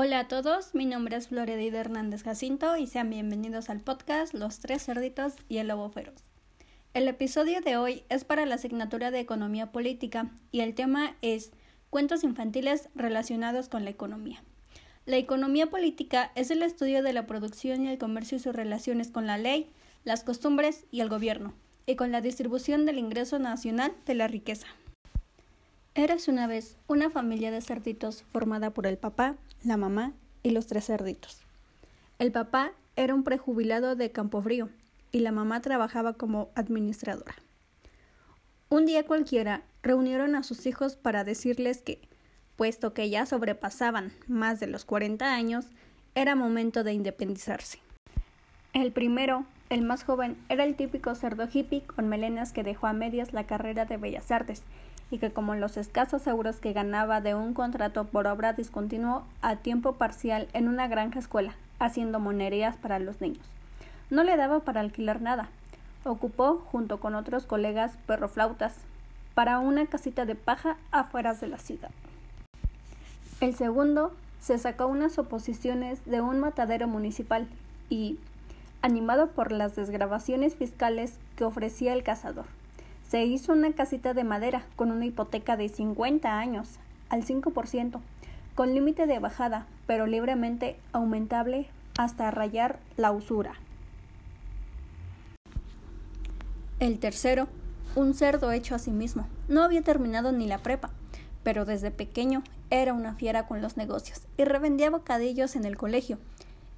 Hola 0.00 0.20
a 0.20 0.28
todos, 0.28 0.76
mi 0.76 0.86
nombre 0.86 1.16
es 1.16 1.26
Floredida 1.26 1.80
Hernández 1.80 2.22
Jacinto 2.22 2.76
y 2.76 2.86
sean 2.86 3.10
bienvenidos 3.10 3.68
al 3.68 3.80
podcast 3.80 4.32
Los 4.32 4.60
Tres 4.60 4.84
Cerditos 4.84 5.32
y 5.48 5.56
el 5.56 5.66
Lobo 5.66 5.90
Feroz. 5.90 6.22
El 6.94 7.08
episodio 7.08 7.60
de 7.62 7.76
hoy 7.76 8.04
es 8.08 8.22
para 8.22 8.46
la 8.46 8.54
asignatura 8.54 9.10
de 9.10 9.18
Economía 9.18 9.72
Política 9.72 10.30
y 10.52 10.60
el 10.60 10.76
tema 10.76 11.16
es 11.20 11.50
Cuentos 11.90 12.22
infantiles 12.22 12.88
relacionados 12.94 13.68
con 13.68 13.82
la 13.82 13.90
economía. 13.90 14.40
La 15.04 15.16
economía 15.16 15.66
política 15.66 16.30
es 16.36 16.52
el 16.52 16.62
estudio 16.62 17.02
de 17.02 17.12
la 17.12 17.26
producción 17.26 17.84
y 17.84 17.88
el 17.88 17.98
comercio 17.98 18.36
y 18.36 18.40
sus 18.40 18.54
relaciones 18.54 19.10
con 19.10 19.26
la 19.26 19.36
ley, 19.36 19.68
las 20.04 20.22
costumbres 20.22 20.84
y 20.92 21.00
el 21.00 21.08
gobierno, 21.08 21.54
y 21.86 21.96
con 21.96 22.12
la 22.12 22.20
distribución 22.20 22.86
del 22.86 22.98
ingreso 22.98 23.40
nacional 23.40 23.92
de 24.06 24.14
la 24.14 24.28
riqueza. 24.28 24.68
Eras 25.98 26.28
una 26.28 26.46
vez 26.46 26.76
una 26.86 27.10
familia 27.10 27.50
de 27.50 27.60
cerditos 27.60 28.22
formada 28.30 28.70
por 28.70 28.86
el 28.86 28.98
papá, 28.98 29.34
la 29.64 29.76
mamá 29.76 30.12
y 30.44 30.50
los 30.50 30.68
tres 30.68 30.86
cerditos. 30.86 31.40
El 32.20 32.30
papá 32.30 32.70
era 32.94 33.16
un 33.16 33.24
prejubilado 33.24 33.96
de 33.96 34.12
Campofrío 34.12 34.68
y 35.10 35.18
la 35.18 35.32
mamá 35.32 35.60
trabajaba 35.60 36.12
como 36.12 36.50
administradora. 36.54 37.34
Un 38.68 38.86
día 38.86 39.06
cualquiera 39.06 39.62
reunieron 39.82 40.36
a 40.36 40.44
sus 40.44 40.66
hijos 40.66 40.94
para 40.94 41.24
decirles 41.24 41.82
que, 41.82 41.98
puesto 42.54 42.94
que 42.94 43.10
ya 43.10 43.26
sobrepasaban 43.26 44.12
más 44.28 44.60
de 44.60 44.68
los 44.68 44.84
40 44.84 45.34
años, 45.34 45.66
era 46.14 46.36
momento 46.36 46.84
de 46.84 46.92
independizarse. 46.92 47.80
El 48.72 48.92
primero, 48.92 49.46
el 49.68 49.82
más 49.82 50.04
joven, 50.04 50.36
era 50.48 50.62
el 50.62 50.76
típico 50.76 51.16
cerdo 51.16 51.48
hippie 51.52 51.82
con 51.82 52.08
melenas 52.08 52.52
que 52.52 52.62
dejó 52.62 52.86
a 52.86 52.92
medias 52.92 53.32
la 53.32 53.48
carrera 53.48 53.84
de 53.84 53.96
Bellas 53.96 54.30
Artes 54.30 54.62
y 55.10 55.18
que 55.18 55.30
como 55.30 55.54
los 55.54 55.76
escasos 55.76 56.26
euros 56.26 56.56
que 56.56 56.72
ganaba 56.72 57.20
de 57.20 57.34
un 57.34 57.54
contrato 57.54 58.04
por 58.04 58.26
obra 58.26 58.52
discontinuo 58.52 59.24
a 59.40 59.56
tiempo 59.56 59.94
parcial 59.94 60.48
en 60.52 60.68
una 60.68 60.88
granja 60.88 61.18
escuela, 61.18 61.54
haciendo 61.78 62.20
monerías 62.20 62.76
para 62.76 62.98
los 62.98 63.20
niños. 63.20 63.46
No 64.10 64.24
le 64.24 64.36
daba 64.36 64.60
para 64.60 64.80
alquilar 64.80 65.20
nada. 65.20 65.48
Ocupó, 66.04 66.62
junto 66.70 67.00
con 67.00 67.14
otros 67.14 67.46
colegas 67.46 67.92
perroflautas, 68.06 68.74
para 69.34 69.58
una 69.58 69.86
casita 69.86 70.24
de 70.24 70.34
paja 70.34 70.76
afuera 70.90 71.34
de 71.34 71.46
la 71.46 71.58
ciudad. 71.58 71.90
El 73.40 73.54
segundo 73.54 74.12
se 74.40 74.58
sacó 74.58 74.86
unas 74.86 75.18
oposiciones 75.18 76.04
de 76.06 76.20
un 76.20 76.40
matadero 76.40 76.88
municipal 76.88 77.46
y, 77.88 78.18
animado 78.82 79.28
por 79.28 79.52
las 79.52 79.76
desgrabaciones 79.76 80.54
fiscales 80.54 81.18
que 81.36 81.44
ofrecía 81.44 81.92
el 81.92 82.02
cazador, 82.02 82.46
se 83.08 83.24
hizo 83.24 83.52
una 83.52 83.72
casita 83.72 84.12
de 84.12 84.24
madera 84.24 84.66
con 84.76 84.90
una 84.90 85.06
hipoteca 85.06 85.56
de 85.56 85.68
50 85.68 86.38
años, 86.38 86.68
al 87.08 87.24
5%, 87.24 88.00
con 88.54 88.74
límite 88.74 89.06
de 89.06 89.18
bajada, 89.18 89.66
pero 89.86 90.06
libremente 90.06 90.78
aumentable 90.92 91.68
hasta 91.98 92.30
rayar 92.30 92.78
la 92.96 93.10
usura. 93.12 93.54
El 96.80 96.98
tercero, 96.98 97.48
un 97.96 98.14
cerdo 98.14 98.52
hecho 98.52 98.74
a 98.74 98.78
sí 98.78 98.90
mismo. 98.90 99.26
No 99.48 99.62
había 99.62 99.82
terminado 99.82 100.30
ni 100.30 100.46
la 100.46 100.58
prepa, 100.58 100.90
pero 101.42 101.64
desde 101.64 101.90
pequeño 101.90 102.42
era 102.70 102.92
una 102.92 103.14
fiera 103.14 103.46
con 103.46 103.62
los 103.62 103.76
negocios 103.76 104.20
y 104.36 104.44
revendía 104.44 104.90
bocadillos 104.90 105.56
en 105.56 105.64
el 105.64 105.76
colegio. 105.76 106.18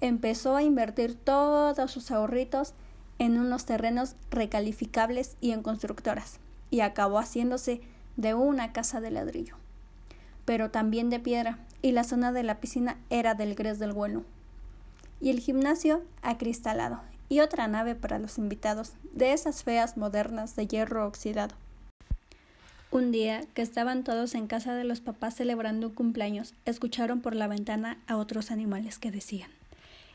Empezó 0.00 0.56
a 0.56 0.62
invertir 0.62 1.14
todos 1.14 1.90
sus 1.90 2.10
ahorritos 2.10 2.72
en 3.18 3.38
unos 3.38 3.64
terrenos 3.64 4.16
recalificables 4.30 5.36
y 5.40 5.52
en 5.52 5.62
constructoras, 5.62 6.38
y 6.70 6.80
acabó 6.80 7.18
haciéndose 7.18 7.80
de 8.16 8.34
una 8.34 8.72
casa 8.72 9.00
de 9.00 9.10
ladrillo, 9.10 9.56
pero 10.44 10.70
también 10.70 11.10
de 11.10 11.20
piedra, 11.20 11.58
y 11.82 11.92
la 11.92 12.04
zona 12.04 12.32
de 12.32 12.42
la 12.42 12.60
piscina 12.60 12.98
era 13.10 13.34
del 13.34 13.54
gres 13.54 13.78
del 13.78 13.92
vuelo, 13.92 14.24
y 15.20 15.30
el 15.30 15.40
gimnasio 15.40 16.02
acristalado, 16.22 17.00
y 17.28 17.40
otra 17.40 17.68
nave 17.68 17.94
para 17.94 18.18
los 18.18 18.38
invitados, 18.38 18.92
de 19.12 19.32
esas 19.32 19.62
feas 19.62 19.96
modernas 19.96 20.56
de 20.56 20.66
hierro 20.66 21.06
oxidado. 21.06 21.54
Un 22.90 23.10
día, 23.10 23.44
que 23.54 23.62
estaban 23.62 24.04
todos 24.04 24.36
en 24.36 24.46
casa 24.46 24.74
de 24.74 24.84
los 24.84 25.00
papás 25.00 25.34
celebrando 25.34 25.88
un 25.88 25.94
cumpleaños, 25.94 26.54
escucharon 26.64 27.20
por 27.20 27.34
la 27.34 27.48
ventana 27.48 27.98
a 28.06 28.16
otros 28.16 28.52
animales 28.52 28.98
que 29.00 29.10
decían 29.10 29.50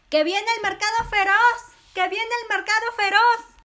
¡Que 0.09 0.23
viene 0.23 0.47
el 0.57 0.63
mercado 0.63 1.09
feroz! 1.09 1.78
¡Que 1.99 2.07
viene 2.07 2.23
el 2.43 2.55
mercado 2.55 2.85
feroz! 2.95 3.57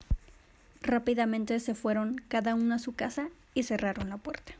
Rápidamente 0.83 1.61
se 1.61 1.77
fueron 1.77 2.17
cada 2.27 2.57
uno 2.57 2.75
a 2.75 2.81
su 2.81 2.93
casa 2.93 3.29
y 3.55 3.63
cerraron 3.63 4.09
la 4.09 4.17
puerta. 4.17 4.55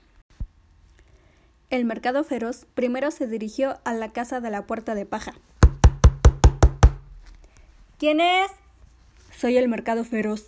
El 1.71 1.85
mercado 1.85 2.23
feroz 2.23 2.67
primero 2.75 3.11
se 3.11 3.27
dirigió 3.27 3.81
a 3.83 3.93
la 3.93 4.13
casa 4.13 4.41
de 4.41 4.51
la 4.51 4.65
puerta 4.65 4.95
de 4.95 5.07
paja. 5.07 5.35
¿Quién 7.99 8.21
es? 8.21 8.49
Soy 9.37 9.57
el 9.57 9.67
mercado 9.67 10.05
feroz. 10.05 10.47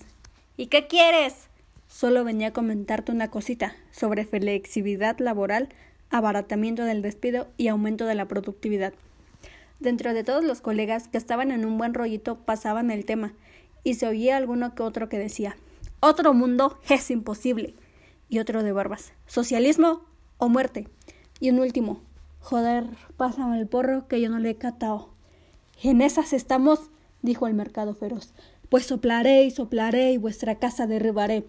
¿Y 0.57 0.69
qué 0.69 0.87
quieres? 0.87 1.49
Solo 1.89 2.23
venía 2.23 2.49
a 2.49 2.53
comentarte 2.53 3.11
una 3.11 3.29
cosita 3.29 3.75
sobre 3.91 4.25
flexibilidad 4.25 5.19
laboral, 5.19 5.71
abaratamiento 6.11 6.85
del 6.85 7.03
despido 7.03 7.49
y 7.57 7.67
aumento 7.67 8.07
de 8.07 8.15
la 8.15 8.29
productividad. 8.29 8.95
Dentro 9.81 10.15
de 10.15 10.25
todos 10.25 10.43
los 10.43 10.61
colegas 10.61 11.09
que 11.09 11.19
estaban 11.19 11.51
en 11.51 11.65
un 11.67 11.77
buen 11.77 11.93
rollito 11.93 12.39
pasaban 12.39 12.91
el 12.91 13.05
tema, 13.05 13.35
y 13.85 13.95
se 13.95 14.07
oía 14.07 14.37
alguno 14.37 14.75
que 14.75 14.83
otro 14.83 15.09
que 15.09 15.19
decía 15.19 15.57
Otro 16.01 16.35
mundo 16.35 16.79
es 16.89 17.11
imposible. 17.11 17.75
Y 18.29 18.39
otro 18.41 18.63
de 18.63 18.73
barbas 18.73 19.13
Socialismo 19.27 20.01
o 20.39 20.49
muerte. 20.49 20.89
Y 21.41 21.51
un 21.51 21.61
último 21.61 22.01
Joder, 22.41 22.87
pásame 23.17 23.59
el 23.59 23.67
porro 23.67 24.07
que 24.07 24.21
yo 24.21 24.31
no 24.31 24.39
le 24.39 24.51
he 24.51 24.57
catado. 24.57 25.09
En 25.83 26.01
esas 26.01 26.33
estamos, 26.33 26.79
dijo 27.21 27.49
el 27.49 27.55
mercado 27.55 27.93
feroz. 27.95 28.35
Pues 28.69 28.87
soplaré 28.87 29.43
y 29.43 29.51
soplaré 29.51 30.13
y 30.13 30.17
vuestra 30.17 30.55
casa 30.55 30.87
derribaré. 30.87 31.45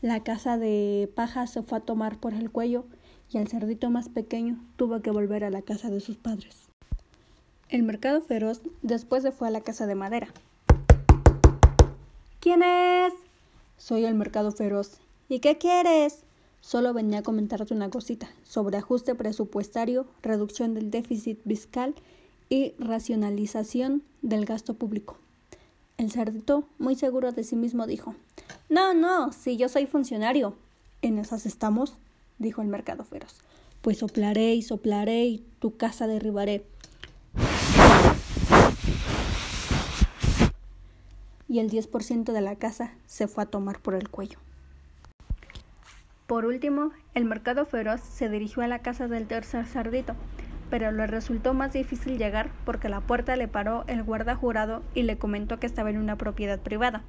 La 0.00 0.24
casa 0.24 0.58
de 0.58 1.08
paja 1.14 1.46
se 1.46 1.62
fue 1.62 1.78
a 1.78 1.82
tomar 1.82 2.18
por 2.18 2.34
el 2.34 2.50
cuello 2.50 2.84
y 3.32 3.38
el 3.38 3.48
cerdito 3.48 3.90
más 3.90 4.08
pequeño 4.08 4.58
tuvo 4.76 5.00
que 5.00 5.10
volver 5.10 5.44
a 5.44 5.50
la 5.50 5.62
casa 5.62 5.88
de 5.90 6.00
sus 6.00 6.16
padres. 6.16 6.68
El 7.68 7.82
mercado 7.82 8.20
feroz 8.20 8.60
después 8.82 9.22
se 9.22 9.32
fue 9.32 9.48
a 9.48 9.50
la 9.50 9.62
casa 9.62 9.86
de 9.86 9.94
madera. 9.94 10.28
¿Quién 12.40 12.62
es? 12.62 13.14
Soy 13.78 14.04
el 14.04 14.14
mercado 14.14 14.52
feroz. 14.52 14.98
¿Y 15.28 15.38
qué 15.38 15.56
quieres? 15.56 16.24
Solo 16.60 16.92
venía 16.92 17.20
a 17.20 17.22
comentarte 17.22 17.74
una 17.74 17.88
cosita 17.88 18.28
sobre 18.44 18.76
ajuste 18.76 19.14
presupuestario, 19.14 20.06
reducción 20.22 20.74
del 20.74 20.90
déficit 20.90 21.42
fiscal 21.44 21.94
y 22.50 22.74
racionalización 22.78 24.02
del 24.20 24.44
gasto 24.44 24.74
público. 24.74 25.16
El 25.96 26.10
cerdito, 26.10 26.64
muy 26.78 26.96
seguro 26.96 27.32
de 27.32 27.44
sí 27.44 27.56
mismo, 27.56 27.86
dijo 27.86 28.14
No, 28.68 28.92
no, 28.92 29.32
si 29.32 29.56
yo 29.56 29.68
soy 29.68 29.86
funcionario. 29.86 30.54
En 31.00 31.18
esas 31.18 31.46
estamos 31.46 31.94
dijo 32.42 32.60
el 32.60 32.68
mercado 32.68 33.04
feroz. 33.04 33.40
Pues 33.80 33.98
soplaré 33.98 34.54
y 34.54 34.62
soplaré 34.62 35.24
y 35.24 35.44
tu 35.58 35.76
casa 35.76 36.06
derribaré. 36.06 36.64
Y 41.48 41.58
el 41.58 41.70
10% 41.70 42.32
de 42.32 42.40
la 42.40 42.56
casa 42.56 42.92
se 43.06 43.28
fue 43.28 43.44
a 43.44 43.46
tomar 43.46 43.80
por 43.80 43.94
el 43.94 44.08
cuello. 44.08 44.38
Por 46.26 46.46
último, 46.46 46.92
el 47.14 47.24
mercado 47.24 47.66
feroz 47.66 48.00
se 48.00 48.28
dirigió 48.28 48.62
a 48.62 48.66
la 48.66 48.78
casa 48.78 49.06
del 49.06 49.26
tercer 49.26 49.66
cerdito, 49.66 50.14
pero 50.70 50.90
le 50.90 51.06
resultó 51.06 51.52
más 51.52 51.74
difícil 51.74 52.16
llegar 52.16 52.50
porque 52.64 52.88
la 52.88 53.02
puerta 53.02 53.36
le 53.36 53.48
paró 53.48 53.84
el 53.86 54.02
guarda 54.02 54.34
jurado 54.34 54.82
y 54.94 55.02
le 55.02 55.18
comentó 55.18 55.58
que 55.58 55.66
estaba 55.66 55.90
en 55.90 55.98
una 55.98 56.16
propiedad 56.16 56.58
privada, 56.58 57.02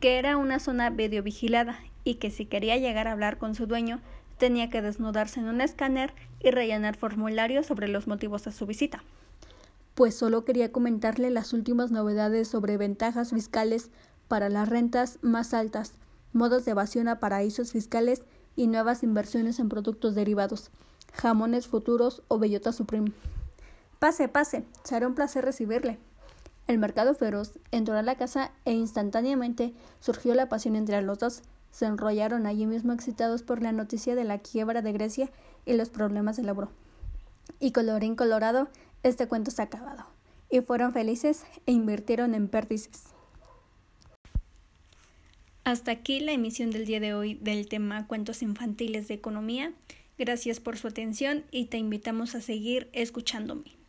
que 0.00 0.18
era 0.18 0.36
una 0.36 0.58
zona 0.58 0.90
medio 0.90 1.22
vigilada 1.22 1.78
y 2.02 2.14
que 2.14 2.30
si 2.30 2.46
quería 2.46 2.76
llegar 2.76 3.06
a 3.06 3.12
hablar 3.12 3.38
con 3.38 3.54
su 3.54 3.68
dueño 3.68 4.00
tenía 4.40 4.70
que 4.70 4.82
desnudarse 4.82 5.38
en 5.38 5.46
un 5.46 5.60
escáner 5.60 6.12
y 6.40 6.50
rellenar 6.50 6.96
formularios 6.96 7.66
sobre 7.66 7.86
los 7.86 8.08
motivos 8.08 8.42
de 8.44 8.50
su 8.50 8.66
visita. 8.66 9.04
Pues 9.94 10.16
solo 10.16 10.44
quería 10.44 10.72
comentarle 10.72 11.30
las 11.30 11.52
últimas 11.52 11.92
novedades 11.92 12.48
sobre 12.48 12.78
ventajas 12.78 13.30
fiscales 13.30 13.90
para 14.26 14.48
las 14.48 14.68
rentas 14.68 15.18
más 15.20 15.52
altas, 15.54 15.92
modos 16.32 16.64
de 16.64 16.72
evasión 16.72 17.06
a 17.06 17.20
paraísos 17.20 17.72
fiscales 17.72 18.22
y 18.56 18.66
nuevas 18.66 19.02
inversiones 19.02 19.60
en 19.60 19.68
productos 19.68 20.14
derivados, 20.14 20.70
jamones 21.12 21.66
futuros 21.68 22.22
o 22.28 22.38
bellota 22.38 22.72
supreme. 22.72 23.12
Pase, 23.98 24.28
pase, 24.28 24.64
será 24.84 25.06
un 25.06 25.14
placer 25.14 25.44
recibirle. 25.44 25.98
El 26.66 26.78
mercado 26.78 27.14
feroz 27.14 27.58
entró 27.72 27.96
a 27.96 28.02
la 28.02 28.14
casa 28.14 28.52
e 28.64 28.72
instantáneamente 28.72 29.74
surgió 29.98 30.34
la 30.34 30.48
pasión 30.48 30.76
entre 30.76 31.02
los 31.02 31.18
dos, 31.18 31.42
se 31.70 31.86
enrollaron 31.86 32.46
allí 32.46 32.66
mismo 32.66 32.92
excitados 32.92 33.42
por 33.42 33.62
la 33.62 33.72
noticia 33.72 34.14
de 34.14 34.24
la 34.24 34.38
quiebra 34.38 34.82
de 34.82 34.92
Grecia 34.92 35.30
y 35.66 35.74
los 35.74 35.88
problemas 35.88 36.36
del 36.36 36.48
euro. 36.48 36.70
Y 37.58 37.72
colorín 37.72 38.16
colorado, 38.16 38.68
este 39.02 39.28
cuento 39.28 39.50
se 39.50 39.62
ha 39.62 39.66
acabado. 39.66 40.06
Y 40.50 40.60
fueron 40.60 40.92
felices 40.92 41.44
e 41.66 41.72
invirtieron 41.72 42.34
en 42.34 42.48
pérdices. 42.48 43.04
Hasta 45.64 45.92
aquí 45.92 46.20
la 46.20 46.32
emisión 46.32 46.70
del 46.70 46.86
día 46.86 47.00
de 47.00 47.14
hoy 47.14 47.34
del 47.34 47.68
tema 47.68 48.06
Cuentos 48.06 48.42
infantiles 48.42 49.08
de 49.08 49.14
economía. 49.14 49.72
Gracias 50.18 50.58
por 50.58 50.76
su 50.76 50.88
atención 50.88 51.44
y 51.50 51.66
te 51.66 51.78
invitamos 51.78 52.34
a 52.34 52.40
seguir 52.40 52.88
escuchándome. 52.92 53.79